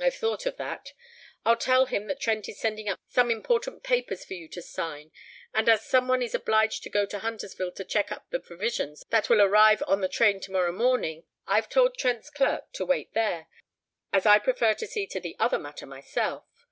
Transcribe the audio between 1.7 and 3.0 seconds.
him that Trent is sending up